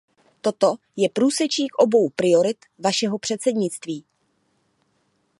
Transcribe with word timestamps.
Toto 0.41 0.75
je 0.95 1.09
průsečík 1.09 1.75
obou 1.75 2.09
priorit 2.09 2.57
vašeho 2.79 3.17
předsednictví. 3.19 4.05